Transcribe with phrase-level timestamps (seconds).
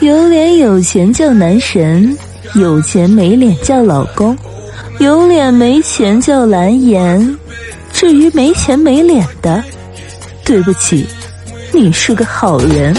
[0.00, 2.16] 有脸有钱叫男神
[2.54, 4.36] 有钱没脸叫老公
[4.98, 7.38] 有脸没钱叫蓝颜
[7.92, 9.62] 至于没钱没脸的
[10.42, 11.06] 对不起
[11.72, 12.92] 你是个好人。